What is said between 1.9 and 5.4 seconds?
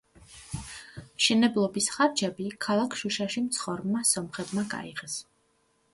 ხარჯები ქალაქ შუშაში მცხოვრებმა სომხებმა გაიღეს.